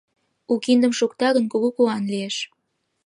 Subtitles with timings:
[0.51, 2.35] У киндым шукта гын, кугу куан лиеш.